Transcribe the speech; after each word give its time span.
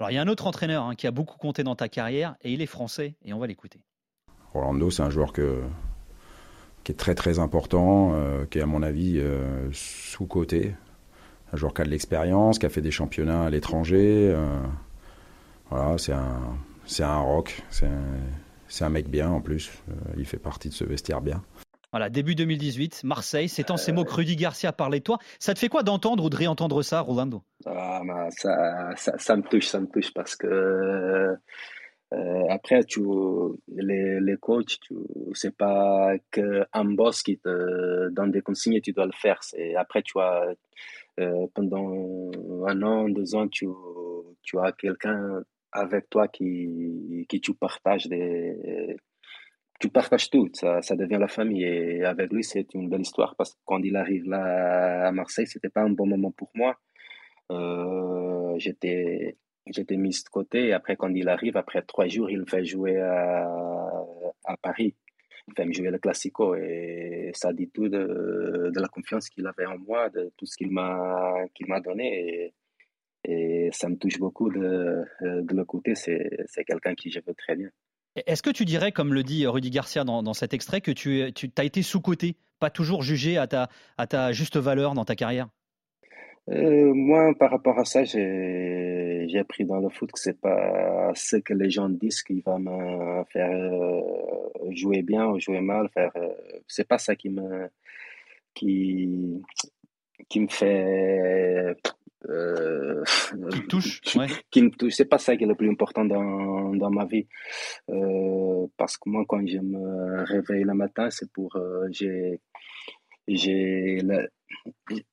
Alors 0.00 0.10
il 0.10 0.14
y 0.14 0.18
a 0.18 0.22
un 0.22 0.28
autre 0.28 0.46
entraîneur 0.46 0.84
hein, 0.84 0.94
qui 0.94 1.06
a 1.06 1.10
beaucoup 1.10 1.36
compté 1.36 1.62
dans 1.62 1.76
ta 1.76 1.90
carrière 1.90 2.34
et 2.40 2.50
il 2.50 2.62
est 2.62 2.66
français 2.66 3.16
et 3.22 3.34
on 3.34 3.38
va 3.38 3.46
l'écouter. 3.46 3.80
Rolando, 4.54 4.90
c'est 4.90 5.02
un 5.02 5.10
joueur 5.10 5.34
qui 5.34 5.42
est 6.88 6.96
très 6.96 7.14
très 7.14 7.38
important, 7.38 8.12
euh, 8.14 8.46
qui 8.46 8.58
est 8.58 8.62
à 8.62 8.66
mon 8.66 8.82
avis 8.82 9.22
sous-coté. 9.72 10.74
Un 11.52 11.56
joueur 11.58 11.74
qui 11.74 11.82
a 11.82 11.84
de 11.84 11.90
l'expérience, 11.90 12.58
qui 12.58 12.64
a 12.64 12.70
fait 12.70 12.80
des 12.80 12.90
championnats 12.90 13.44
à 13.44 13.50
l'étranger. 13.50 14.34
voilà, 15.68 15.98
c'est 15.98 16.14
un, 16.14 16.56
c'est 16.86 17.02
un 17.02 17.18
rock, 17.18 17.62
c'est 17.68 17.86
un, 17.86 18.86
un, 18.86 18.88
mec 18.88 19.06
bien 19.10 19.28
en 19.28 19.42
plus. 19.42 19.70
il 20.16 20.24
fait 20.24 20.38
partie 20.38 20.70
de 20.70 20.74
ce 20.74 20.84
vestiaire 20.84 21.20
bien. 21.20 21.42
Voilà, 21.92 22.08
début 22.08 22.36
2018, 22.36 23.02
Marseille, 23.02 23.48
c'est 23.48 23.70
en 23.72 23.76
ces 23.76 23.90
mots 23.90 24.04
que 24.04 24.14
Rudy 24.14 24.36
Garcia 24.36 24.72
parlait 24.72 25.00
de 25.00 25.04
toi. 25.04 25.18
Ça 25.40 25.54
te 25.54 25.58
fait 25.58 25.68
quoi 25.68 25.82
d'entendre 25.82 26.24
ou 26.24 26.30
de 26.30 26.36
réentendre 26.36 26.82
ça, 26.82 27.00
Rolando 27.00 27.42
ah, 27.66 28.00
ça, 28.30 28.94
ça, 28.96 29.36
me 29.36 29.42
touche, 29.42 29.66
ça 29.66 29.80
me 29.80 29.88
touche 29.88 30.14
parce 30.14 30.36
que 30.36 30.46
euh, 32.12 32.44
après, 32.48 32.84
tu, 32.84 33.00
les, 33.68 34.20
les 34.20 34.36
coachs, 34.36 34.78
c'est 35.34 35.56
pas 35.56 36.12
qu'un 36.30 36.84
boss 36.84 37.22
qui 37.22 37.38
te 37.38 38.08
donne 38.10 38.30
des 38.30 38.40
consignes 38.40 38.74
et 38.74 38.80
tu 38.80 38.92
dois 38.92 39.06
le 39.06 39.12
faire. 39.12 39.42
C'est, 39.42 39.74
après, 39.74 40.02
tu 40.02 40.18
as, 40.20 40.54
euh, 41.18 41.46
pendant 41.54 42.30
un 42.66 42.82
an, 42.82 43.08
deux 43.08 43.34
ans, 43.34 43.48
tu, 43.48 43.66
tu 44.42 44.58
as 44.60 44.72
quelqu'un 44.72 45.42
avec 45.72 46.08
toi 46.08 46.28
qui, 46.28 47.26
qui 47.28 47.40
tu 47.40 47.54
partages 47.54 48.06
des 48.06 48.96
tu 49.80 49.88
partages 49.88 50.28
tout, 50.30 50.48
ça, 50.52 50.82
ça, 50.82 50.94
devient 50.94 51.16
la 51.18 51.26
famille. 51.26 51.64
Et 51.64 52.04
avec 52.04 52.30
lui, 52.32 52.44
c'est 52.44 52.74
une 52.74 52.88
belle 52.90 53.00
histoire 53.00 53.34
parce 53.34 53.54
que 53.54 53.60
quand 53.64 53.82
il 53.82 53.96
arrive 53.96 54.28
là 54.28 55.08
à 55.08 55.12
Marseille, 55.12 55.46
c'était 55.46 55.70
pas 55.70 55.82
un 55.82 55.90
bon 55.90 56.06
moment 56.06 56.30
pour 56.30 56.50
moi. 56.54 56.78
Euh, 57.50 58.54
j'étais, 58.58 59.38
j'étais 59.66 59.96
mis 59.96 60.10
de 60.10 60.28
côté. 60.30 60.68
Et 60.68 60.72
après, 60.74 60.96
quand 60.96 61.12
il 61.14 61.28
arrive, 61.28 61.56
après 61.56 61.82
trois 61.82 62.06
jours, 62.08 62.30
il 62.30 62.40
me 62.40 62.46
fait 62.46 62.64
jouer 62.64 62.98
à, 63.00 63.48
à 64.44 64.56
Paris. 64.58 64.94
Il 65.48 65.54
fait 65.56 65.64
me 65.64 65.72
jouer 65.72 65.90
le 65.90 65.98
Classico. 65.98 66.54
Et 66.56 67.30
ça 67.34 67.52
dit 67.54 67.70
tout 67.70 67.88
de, 67.88 68.70
de 68.74 68.80
la 68.80 68.88
confiance 68.88 69.30
qu'il 69.30 69.46
avait 69.46 69.66
en 69.66 69.78
moi, 69.78 70.10
de 70.10 70.30
tout 70.36 70.44
ce 70.44 70.56
qu'il 70.58 70.70
m'a, 70.70 71.34
qu'il 71.54 71.66
m'a 71.68 71.80
donné. 71.80 72.52
Et, 73.24 73.32
et, 73.32 73.70
ça 73.72 73.88
me 73.88 73.96
touche 73.96 74.18
beaucoup 74.18 74.50
de, 74.50 75.04
de 75.22 75.54
le. 75.54 75.94
C'est, 75.94 76.44
c'est 76.46 76.64
quelqu'un 76.64 76.94
qui 76.94 77.10
je 77.10 77.20
veux 77.26 77.34
très 77.34 77.56
bien. 77.56 77.70
Est-ce 78.16 78.42
que 78.42 78.50
tu 78.50 78.64
dirais, 78.64 78.90
comme 78.92 79.14
le 79.14 79.22
dit 79.22 79.46
Rudy 79.46 79.70
Garcia 79.70 80.04
dans, 80.04 80.34
cet 80.34 80.52
extrait, 80.52 80.80
que 80.80 80.90
tu, 80.90 81.22
as 81.56 81.64
été 81.64 81.82
sous-coté, 81.82 82.36
pas 82.58 82.70
toujours 82.70 83.02
jugé 83.02 83.38
à 83.38 83.46
ta, 83.46 84.32
juste 84.32 84.56
valeur 84.56 84.94
dans 84.94 85.04
ta 85.04 85.14
carrière? 85.14 85.48
Euh, 86.48 86.92
Moi, 86.92 87.32
par 87.38 87.50
rapport 87.52 87.78
à 87.78 87.84
ça, 87.84 88.02
j'ai 88.04 89.38
appris 89.38 89.64
dans 89.64 89.78
le 89.78 89.88
foot 89.88 90.10
que 90.10 90.18
c'est 90.18 90.40
pas 90.40 91.12
ce 91.14 91.36
que 91.36 91.54
les 91.54 91.70
gens 91.70 91.88
disent 91.88 92.22
qui 92.22 92.40
va 92.40 92.58
me 92.58 93.22
faire 93.32 93.50
euh, 93.50 94.00
jouer 94.70 95.02
bien 95.02 95.26
ou 95.28 95.38
jouer 95.38 95.60
mal. 95.60 95.88
Faire, 95.90 96.10
euh, 96.16 96.34
c'est 96.66 96.88
pas 96.88 96.98
ça 96.98 97.14
qui 97.14 97.30
me 97.30 97.68
fait 100.48 101.76
euh, 102.28 103.02
qui 103.50 103.62
touche, 103.66 104.00
ouais. 104.16 104.26
qui 104.50 104.62
me 104.62 104.70
touche. 104.70 104.94
C'est 104.94 105.08
pas 105.08 105.18
ça 105.18 105.36
qui 105.36 105.44
est 105.44 105.46
le 105.46 105.54
plus 105.54 105.70
important 105.70 106.04
dans, 106.04 106.74
dans 106.74 106.90
ma 106.90 107.04
vie. 107.06 107.26
Euh, 107.88 108.66
parce 108.76 108.96
que 108.98 109.08
moi, 109.08 109.24
quand 109.26 109.46
je 109.46 109.58
me 109.58 110.24
réveille 110.24 110.64
le 110.64 110.74
matin, 110.74 111.08
c'est 111.10 111.30
pour. 111.32 111.56
Euh, 111.56 111.86
j'ai, 111.90 112.40
j'ai 113.26 114.00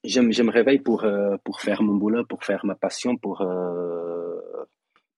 je, 0.03 0.31
je, 0.31 0.43
me 0.43 0.51
réveille 0.51 0.79
pour, 0.79 1.05
pour 1.43 1.61
faire 1.61 1.81
mon 1.83 1.95
boulot, 1.95 2.25
pour 2.25 2.43
faire 2.43 2.65
ma 2.65 2.75
passion, 2.75 3.15
pour, 3.17 3.41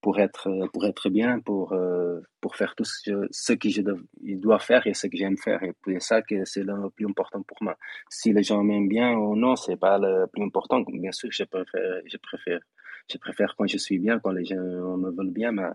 pour 0.09 0.19
être, 0.19 0.49
pour 0.73 0.87
être 0.87 1.07
bien, 1.11 1.39
pour, 1.39 1.73
euh, 1.73 2.19
pour 2.41 2.55
faire 2.55 2.73
tout 2.73 2.83
ce, 2.83 3.27
ce 3.29 3.53
que 3.53 3.69
je 3.69 3.83
dois, 3.83 4.57
faire 4.57 4.87
et 4.87 4.95
ce 4.95 5.05
que 5.05 5.15
j'aime 5.15 5.37
faire. 5.37 5.61
Et 5.61 5.71
c'est 5.85 5.99
ça 5.99 6.23
que 6.23 6.45
c'est 6.45 6.63
le 6.63 6.89
plus 6.89 7.05
important 7.05 7.43
pour 7.43 7.57
moi. 7.61 7.77
Si 8.09 8.33
les 8.33 8.41
gens 8.41 8.63
m'aiment 8.63 8.87
bien 8.87 9.11
ou 9.13 9.35
non, 9.35 9.55
c'est 9.55 9.77
pas 9.77 9.99
le 9.99 10.25
plus 10.25 10.41
important. 10.41 10.81
Bien 10.81 11.11
sûr, 11.11 11.29
je 11.31 11.43
préfère, 11.43 12.01
je 12.07 12.17
préfère, 12.17 12.59
je 13.07 13.17
préfère 13.19 13.53
quand 13.55 13.67
je 13.67 13.77
suis 13.77 13.99
bien, 13.99 14.17
quand 14.17 14.31
les 14.31 14.45
gens 14.45 14.97
me 14.97 15.11
veulent 15.11 15.29
bien, 15.29 15.51
mais 15.51 15.69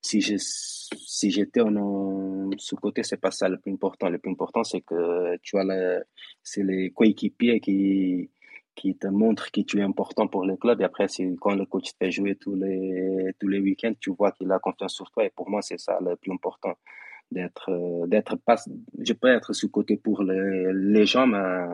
si 0.00 0.22
je, 0.22 0.36
si 0.38 1.30
j'étais 1.30 1.60
en, 1.60 2.48
ce 2.56 2.76
côté, 2.76 3.02
c'est 3.02 3.20
pas 3.20 3.30
ça 3.30 3.46
le 3.50 3.58
plus 3.58 3.72
important. 3.72 4.08
Le 4.08 4.18
plus 4.18 4.30
important, 4.30 4.64
c'est 4.64 4.80
que 4.80 5.36
tu 5.42 5.58
as 5.58 6.02
c'est 6.42 6.62
les 6.62 6.92
coéquipiers 6.92 7.60
qui, 7.60 8.30
qui 8.76 8.96
te 8.96 9.08
montre 9.08 9.50
que 9.50 9.62
tu 9.62 9.78
es 9.80 9.82
important 9.82 10.28
pour 10.28 10.44
le 10.44 10.56
club. 10.56 10.80
Et 10.80 10.84
après, 10.84 11.06
quand 11.40 11.54
le 11.54 11.64
coach 11.64 11.86
te 11.92 11.96
fait 12.04 12.12
jouer 12.12 12.36
tous 12.36 12.54
les, 12.54 13.32
tous 13.40 13.48
les 13.48 13.58
week-ends, 13.58 13.94
tu 13.98 14.10
vois 14.10 14.32
qu'il 14.32 14.52
a 14.52 14.58
confiance 14.60 14.94
sur 14.94 15.10
toi. 15.10 15.24
Et 15.24 15.30
pour 15.30 15.50
moi, 15.50 15.62
c'est 15.62 15.80
ça 15.80 15.98
le 16.00 16.14
plus 16.16 16.32
important. 16.32 16.74
D'être, 17.32 17.70
euh, 17.70 18.06
d'être 18.06 18.36
pas, 18.36 18.56
je 19.00 19.12
peux 19.12 19.28
être 19.28 19.52
sous-côté 19.52 19.96
pour 19.96 20.22
les, 20.22 20.72
les 20.72 21.06
gens, 21.06 21.26
mais 21.26 21.66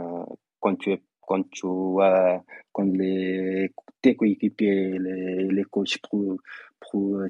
quand 0.60 0.76
tu 0.76 0.92
es, 0.92 1.02
quand 1.20 1.42
tu 1.50 1.66
as, 2.00 2.42
quand 2.72 2.90
les, 2.90 3.70
tes 4.00 4.16
coéquipiers, 4.16 4.98
les, 4.98 5.44
les 5.44 5.64
coachs 5.64 5.98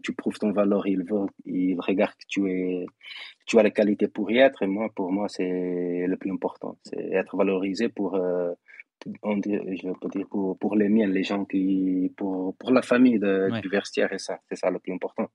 tu 0.03 0.12
prouves 0.15 0.39
ton 0.39 0.53
valeur, 0.53 0.87
ils, 0.87 1.04
ils 1.47 1.81
regardent 1.81 2.15
que 2.15 2.27
tu 2.28 2.50
es, 2.50 2.87
tu 3.47 3.59
as 3.59 3.62
les 3.62 3.71
qualités 3.72 4.09
pour 4.09 4.31
y 4.31 4.39
être. 4.39 4.62
Et 4.62 4.66
moi, 4.66 4.89
pour 4.94 5.12
moi, 5.12 5.28
c'est 5.28 6.06
le 6.06 6.16
plus 6.16 6.31
important. 6.31 6.78
C'est 6.84 7.10
être 7.12 7.37
valorisé 7.37 7.89
pour, 7.89 8.15
euh, 8.15 8.53
je 9.05 9.99
peux 10.01 10.09
dire 10.09 10.27
pour, 10.29 10.59
pour, 10.59 10.77
les 10.77 10.89
miens, 10.89 11.07
les 11.07 11.23
gens 11.23 11.45
qui, 11.45 12.13
pour, 12.17 12.57
pour 12.57 12.71
la 12.71 12.83
famille 12.83 13.19
de, 13.19 13.61
du 13.61 13.69
vestiaire 13.69 14.13
et 14.13 14.19
ça, 14.19 14.39
c'est 14.49 14.57
ça 14.57 14.71
le 14.71 14.79
plus 14.79 14.93
important. 14.93 15.29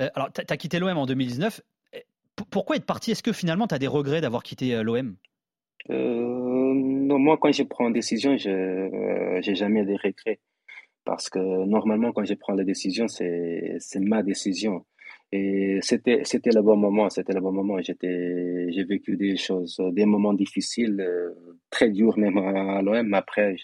Euh, 0.00 0.08
alors, 0.14 0.32
tu 0.32 0.40
as, 0.46 0.56
quitté 0.56 0.78
l'OM 0.78 0.96
en 0.96 1.06
2019. 1.06 1.60
Pourquoi 2.50 2.76
être 2.76 2.86
parti? 2.86 3.10
Est-ce 3.10 3.22
que 3.22 3.32
finalement 3.32 3.66
tu 3.66 3.74
as 3.74 3.78
des 3.78 3.86
regrets 3.86 4.20
d'avoir 4.20 4.42
quitté 4.42 4.74
euh, 4.74 4.82
l'OM 4.82 5.16
euh, 5.90 6.74
Non, 6.74 7.18
moi 7.18 7.38
quand 7.40 7.52
je 7.52 7.62
prends 7.62 7.88
une 7.88 7.92
décision, 7.92 8.36
je 8.36 9.38
n'ai 9.38 9.54
jamais 9.54 9.84
des 9.84 9.96
regrets. 9.96 10.40
Parce 11.04 11.28
que 11.28 11.38
normalement, 11.38 12.12
quand 12.12 12.24
je 12.24 12.34
prends 12.34 12.54
la 12.54 12.64
décision, 12.64 13.08
c'est 13.08 13.78
ma 13.96 14.22
décision. 14.22 14.86
Et 15.32 15.78
c'était, 15.80 16.20
c'était 16.24 16.50
le 16.50 16.60
bon 16.60 16.76
moment, 16.76 17.08
c'était 17.08 17.32
le 17.32 17.40
bon 17.40 17.52
moment. 17.52 17.80
J'étais, 17.80 18.70
j'ai 18.70 18.84
vécu 18.84 19.16
des 19.16 19.36
choses, 19.36 19.80
des 19.92 20.04
moments 20.04 20.34
difficiles, 20.34 21.00
euh, 21.00 21.32
très 21.72 21.90
durs 21.90 22.16
même 22.18 22.38
à, 22.38 22.80
l'OM, 22.82 23.14
après, 23.14 23.56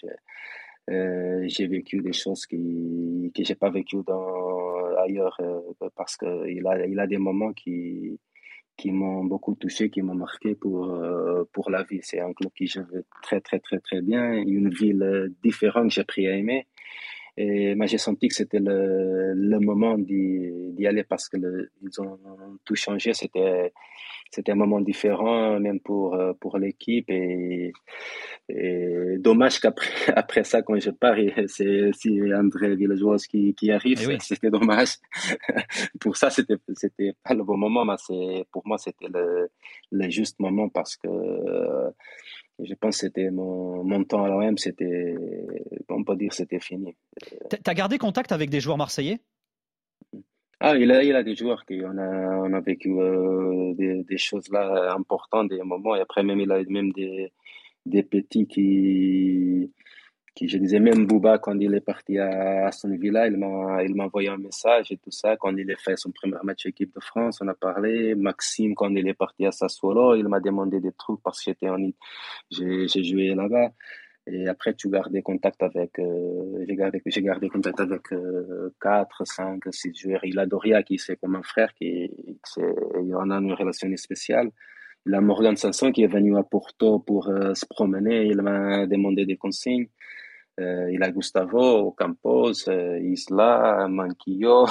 euh, 0.89 1.43
j'ai 1.47 1.67
vécu 1.67 2.01
des 2.01 2.11
choses 2.11 2.45
qui, 2.45 3.31
que 3.33 3.43
j'ai 3.45 3.55
pas 3.55 3.69
vécu 3.69 3.97
dans, 4.05 4.95
ailleurs, 4.97 5.37
euh, 5.39 5.89
parce 5.95 6.17
que 6.17 6.49
il 6.49 6.67
a, 6.67 6.85
il 6.85 6.99
a 6.99 7.07
des 7.07 7.19
moments 7.19 7.53
qui, 7.53 8.19
qui 8.75 8.91
m'ont 8.91 9.23
beaucoup 9.23 9.55
touché, 9.55 9.89
qui 9.89 10.01
m'ont 10.01 10.15
marqué 10.15 10.55
pour, 10.55 10.81
pour 11.53 11.69
la 11.69 11.83
vie. 11.83 11.99
C'est 12.01 12.19
un 12.19 12.33
club 12.33 12.51
qui 12.57 12.67
je 12.67 12.81
veux 12.81 13.05
très, 13.21 13.39
très, 13.39 13.59
très, 13.59 13.79
très 13.79 14.01
bien, 14.01 14.33
une 14.33 14.69
ville 14.69 15.33
différente 15.43 15.89
que 15.89 15.93
j'ai 15.93 16.03
pris 16.03 16.27
à 16.27 16.35
aimer. 16.35 16.65
Et 17.37 17.73
j'ai 17.85 17.97
senti 17.97 18.27
que 18.27 18.35
c'était 18.35 18.59
le, 18.59 19.33
le, 19.33 19.59
moment 19.59 19.97
d'y 19.97 20.85
aller 20.85 21.05
parce 21.05 21.29
que 21.29 21.37
ils 21.81 22.01
ont 22.01 22.19
tout 22.65 22.75
changé. 22.75 23.13
C'était 23.13 23.71
c'était 24.31 24.51
un 24.51 24.55
moment 24.55 24.81
différent 24.81 25.59
même 25.59 25.79
pour 25.79 26.17
pour 26.39 26.57
l'équipe 26.57 27.09
et, 27.09 27.73
et, 28.49 29.17
dommage 29.17 29.59
qu'après 29.59 29.89
après 30.15 30.43
ça 30.43 30.61
quand 30.61 30.79
je 30.79 30.91
pars 30.91 31.17
c'est 31.47 31.91
André 32.33 32.75
Villageois 32.75 33.17
qui, 33.17 33.53
qui 33.55 33.71
arrive. 33.71 34.09
Eh 34.09 34.17
c'était 34.21 34.49
dommage. 34.49 34.97
Pour 35.99 36.15
ça 36.15 36.29
c'était 36.29 36.55
c'était 36.75 37.13
pas 37.23 37.33
le 37.33 37.43
bon 37.43 37.57
moment 37.57 37.85
mais 37.85 37.97
c'est 37.97 38.45
pour 38.51 38.65
moi 38.65 38.77
c'était 38.77 39.07
le, 39.13 39.49
le 39.91 40.09
juste 40.09 40.39
moment 40.39 40.69
parce 40.69 40.95
que 40.95 41.09
je 42.63 42.73
pense 42.73 42.97
que 42.97 43.07
c'était 43.07 43.29
mon, 43.29 43.83
mon, 43.83 44.03
temps 44.03 44.23
à 44.23 44.29
l'OM, 44.29 44.57
c'était, 44.57 45.15
on 45.89 46.03
peut 46.03 46.15
dire, 46.15 46.33
c'était 46.33 46.59
fini. 46.59 46.95
Tu 47.49 47.57
as 47.65 47.73
gardé 47.73 47.97
contact 47.97 48.31
avec 48.31 48.49
des 48.49 48.59
joueurs 48.59 48.77
marseillais? 48.77 49.19
Ah, 50.61 50.75
il 50.75 50.91
a, 50.91 51.03
il 51.03 51.15
a 51.15 51.23
des 51.23 51.35
joueurs 51.35 51.65
qui 51.65 51.81
on 51.85 51.97
a, 51.97 52.37
on 52.45 52.53
a 52.53 52.59
vécu 52.59 52.89
euh, 52.91 53.73
des, 53.75 54.03
des, 54.03 54.17
choses 54.17 54.49
là 54.49 54.93
importantes, 54.93 55.49
des 55.49 55.61
moments, 55.63 55.95
et 55.95 56.01
après 56.01 56.21
même 56.23 56.39
il 56.41 56.51
a 56.51 56.61
même 56.67 56.91
des, 56.91 57.31
des 57.85 58.03
petits 58.03 58.45
qui 58.47 59.71
je 60.47 60.57
disais 60.57 60.79
même 60.79 61.05
Bouba, 61.05 61.37
quand 61.37 61.59
il 61.59 61.73
est 61.73 61.81
parti 61.81 62.17
à 62.17 62.67
Aston 62.67 62.95
Villa, 62.97 63.27
il 63.27 63.37
m'a, 63.37 63.83
il 63.83 63.95
m'a 63.95 64.05
envoyé 64.05 64.29
un 64.29 64.37
message 64.37 64.91
et 64.91 64.97
tout 64.97 65.11
ça. 65.11 65.35
Quand 65.37 65.55
il 65.57 65.69
a 65.71 65.75
fait 65.75 65.97
son 65.97 66.11
premier 66.11 66.37
match 66.43 66.65
équipe 66.65 66.93
de 66.95 67.01
France, 67.01 67.39
on 67.41 67.47
a 67.47 67.53
parlé. 67.53 68.15
Maxime, 68.15 68.75
quand 68.75 68.89
il 68.95 69.07
est 69.07 69.13
parti 69.13 69.45
à 69.45 69.51
Sassuolo, 69.51 70.15
il 70.15 70.27
m'a 70.27 70.39
demandé 70.39 70.79
des 70.79 70.91
trucs 70.93 71.21
parce 71.21 71.39
que 71.39 71.51
j'étais 71.51 71.69
en, 71.69 71.77
j'ai, 72.51 72.87
j'ai 72.87 73.03
joué 73.03 73.33
là-bas. 73.35 73.71
Et 74.31 74.47
après, 74.47 74.73
tu 74.73 74.89
gardes 74.89 75.11
des 75.11 75.21
contacts 75.21 75.63
avec, 75.63 75.97
euh, 75.99 76.63
j'ai 76.67 76.75
gardé, 76.75 77.01
j'ai 77.05 77.21
gardé 77.21 77.49
contact 77.49 77.79
avec 77.79 78.11
euh, 78.11 78.73
4, 78.81 79.25
5, 79.25 79.63
6 79.71 79.95
joueurs. 79.95 80.23
Il 80.23 80.37
a 80.39 80.45
Doria 80.45 80.83
qui 80.83 80.97
c'est 80.97 81.15
comme 81.15 81.35
un 81.35 81.43
frère, 81.43 81.73
qui, 81.73 82.11
c'est, 82.43 82.61
il 83.03 83.15
en 83.15 83.29
a 83.31 83.35
une 83.35 83.53
relation 83.53 83.89
spéciale. 83.97 84.49
Il 85.05 85.15
a 85.15 85.21
Morgan 85.21 85.55
Sanson 85.55 85.91
qui 85.91 86.03
est 86.03 86.07
venu 86.07 86.37
à 86.37 86.43
Porto 86.43 86.99
pour 86.99 87.29
euh, 87.29 87.53
se 87.53 87.65
promener. 87.65 88.25
Il 88.25 88.41
m'a 88.41 88.85
demandé 88.85 89.25
des 89.25 89.37
consignes. 89.37 89.87
Euh, 90.59 90.91
il 90.91 91.01
a 91.01 91.09
Gustavo, 91.09 91.91
Campos, 91.91 92.67
Isla, 92.67 93.87
Manquillo. 93.89 94.67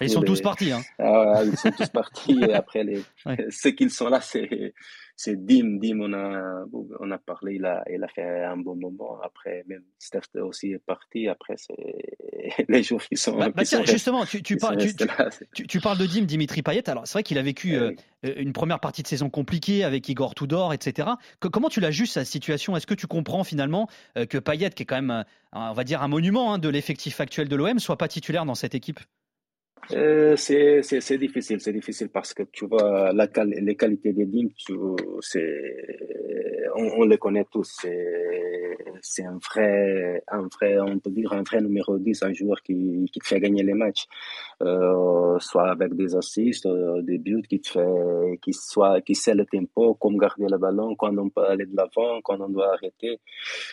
Ils 0.00 0.10
sont 0.10 0.20
tous 0.22 0.42
partis. 0.42 0.70
Hein. 0.70 0.82
Ah, 0.98 1.42
ils 1.44 1.56
sont 1.56 1.70
tous 1.70 1.88
partis. 1.88 2.40
et 2.46 2.52
après, 2.52 2.84
les... 2.84 3.02
ceux 3.48 3.70
qui 3.70 3.88
sont 3.88 4.08
là, 4.08 4.20
c'est 4.20 4.74
c'est 5.22 5.36
Dim. 5.36 5.78
Dim, 5.78 6.00
on 6.00 6.14
a, 6.14 6.64
on 6.98 7.10
a 7.10 7.18
parlé, 7.18 7.56
il 7.56 7.66
a, 7.66 7.84
il 7.92 8.02
a 8.02 8.08
fait 8.08 8.42
un 8.42 8.56
bon 8.56 8.74
moment. 8.74 9.20
Après, 9.22 9.64
même 9.66 9.82
Steph 9.98 10.40
aussi 10.40 10.72
est 10.72 10.78
parti. 10.78 11.28
Après, 11.28 11.56
c'est 11.58 12.64
les 12.68 12.82
jours 12.82 13.02
qui 13.02 13.18
sont. 13.18 13.36
Bah, 13.36 13.50
bah 13.54 13.62
justement, 13.84 14.24
tu, 14.24 14.42
tu, 14.42 14.56
parles, 14.56 14.78
tu, 15.52 15.66
tu, 15.66 15.80
parles 15.80 15.98
de 15.98 16.06
Dim, 16.06 16.22
Dimitri 16.22 16.62
Payet. 16.62 16.88
Alors, 16.88 17.06
c'est 17.06 17.12
vrai 17.12 17.22
qu'il 17.22 17.36
a 17.36 17.42
vécu 17.42 17.74
euh, 17.74 17.92
euh, 18.24 18.32
une 18.36 18.54
première 18.54 18.80
partie 18.80 19.02
de 19.02 19.08
saison 19.08 19.28
compliquée 19.28 19.84
avec 19.84 20.08
Igor 20.08 20.34
Tudor, 20.34 20.72
etc. 20.72 21.10
comment 21.40 21.68
tu 21.68 21.80
l'ajustes 21.80 22.14
cette 22.14 22.26
situation? 22.26 22.74
Est-ce 22.74 22.86
que 22.86 22.94
tu 22.94 23.06
comprends 23.06 23.44
finalement 23.44 23.90
euh, 24.16 24.24
que 24.24 24.38
Payet, 24.38 24.70
qui 24.70 24.84
est 24.84 24.86
quand 24.86 25.02
même, 25.02 25.24
on 25.52 25.74
va 25.74 25.84
dire, 25.84 26.02
un 26.02 26.08
monument 26.08 26.54
hein, 26.54 26.58
de 26.58 26.70
l'effectif 26.70 27.20
actuel 27.20 27.46
de 27.46 27.56
l'OM, 27.56 27.78
soit 27.78 27.98
pas 27.98 28.08
titulaire 28.08 28.46
dans 28.46 28.54
cette 28.54 28.74
équipe? 28.74 29.00
Euh, 29.92 30.36
c'est 30.36 31.18
difficile, 31.18 31.60
c'est 31.60 31.72
difficile 31.72 32.08
parce 32.08 32.34
que 32.34 32.44
tu 32.52 32.66
vois 32.66 33.12
la, 33.12 33.28
les 33.44 33.76
qualités 33.76 34.12
des 34.12 34.26
dîmes, 34.26 34.50
c'est 35.20 35.46
on, 36.74 37.00
on, 37.00 37.04
les 37.04 37.18
connaît 37.18 37.46
tous. 37.50 37.86
Un 39.24 39.38
vrai, 39.38 40.22
un 40.28 40.48
vrai, 40.48 40.78
on 40.80 40.98
peut 40.98 41.10
dire 41.10 41.32
un 41.32 41.42
vrai 41.42 41.60
numéro 41.60 41.98
10, 41.98 42.22
un 42.22 42.32
joueur 42.32 42.62
qui, 42.62 43.08
qui 43.12 43.18
te 43.20 43.26
fait 43.26 43.40
gagner 43.40 43.62
les 43.62 43.74
matchs, 43.74 44.06
euh, 44.62 45.38
soit 45.38 45.70
avec 45.70 45.94
des 45.94 46.14
assists, 46.16 46.66
euh, 46.66 47.02
des 47.02 47.18
buts, 47.18 47.42
qui 47.48 47.60
te 47.60 47.68
fait, 47.68 48.38
qui 48.42 48.52
soit, 48.52 49.00
qui 49.00 49.14
sait 49.14 49.34
le 49.34 49.46
tempo, 49.46 49.94
comme 49.94 50.16
garder 50.18 50.46
le 50.48 50.58
ballon, 50.58 50.94
quand 50.96 51.16
on 51.18 51.30
peut 51.30 51.44
aller 51.44 51.66
de 51.66 51.76
l'avant, 51.76 52.20
quand 52.22 52.40
on 52.40 52.48
doit 52.48 52.72
arrêter. 52.74 53.20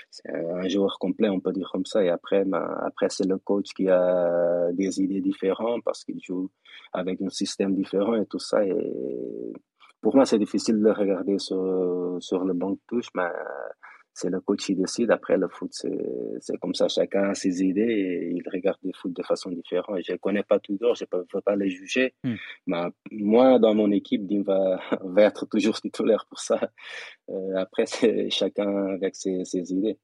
C'est 0.09 0.29
un 0.29 0.67
joueur 0.67 0.97
complet, 0.99 1.29
on 1.29 1.39
peut 1.39 1.51
dire 1.51 1.69
comme 1.71 1.85
ça. 1.85 2.03
Et 2.03 2.09
après, 2.09 2.45
ben, 2.45 2.65
après 2.85 3.09
c'est 3.09 3.27
le 3.27 3.37
coach 3.37 3.73
qui 3.73 3.89
a 3.89 4.71
des 4.73 5.01
idées 5.01 5.21
différentes 5.21 5.83
parce 5.83 6.03
qu'il 6.03 6.19
joue 6.23 6.49
avec 6.93 7.21
un 7.21 7.29
système 7.29 7.75
différent 7.75 8.15
et 8.15 8.25
tout 8.25 8.39
ça. 8.39 8.65
Et 8.65 8.73
pour 10.01 10.15
moi, 10.15 10.25
c'est 10.25 10.39
difficile 10.39 10.81
de 10.81 10.89
regarder 10.89 11.39
sur, 11.39 12.17
sur 12.19 12.43
le 12.45 12.53
banc 12.53 12.71
de 12.71 12.79
touche, 12.87 13.09
mais 13.15 13.29
c'est 14.17 14.31
le 14.31 14.41
coach 14.41 14.65
qui 14.65 14.75
décide. 14.75 15.11
Après, 15.11 15.37
le 15.37 15.47
foot, 15.47 15.71
c'est 15.71 16.57
comme 16.57 16.73
ça. 16.73 16.87
Chacun 16.87 17.29
a 17.29 17.33
ses 17.35 17.61
idées 17.61 17.81
et 17.81 18.31
il 18.31 18.43
regarde 18.51 18.79
le 18.83 18.91
foot 18.93 19.13
de 19.13 19.21
façon 19.21 19.51
différente. 19.51 19.99
Je 20.03 20.13
ne 20.13 20.17
connais 20.17 20.41
pas 20.41 20.57
tout 20.57 20.75
d'or, 20.75 20.95
je 20.95 21.03
ne 21.03 21.23
peux 21.23 21.41
pas 21.41 21.55
les 21.55 21.69
juger. 21.69 22.15
Hmm. 22.23 22.35
Mais 22.65 22.81
moi, 23.11 23.59
dans 23.59 23.75
mon 23.75 23.91
équipe, 23.91 24.25
Dim 24.25 24.41
va, 24.41 24.79
va 25.03 25.21
être 25.21 25.45
toujours 25.45 25.79
titulaire 25.79 26.25
pour 26.29 26.39
ça. 26.39 26.59
Euh, 27.29 27.55
après, 27.57 27.85
c'est 27.85 28.31
chacun 28.31 28.87
avec 28.87 29.15
ses, 29.15 29.45
ses 29.45 29.71
idées. 29.71 29.99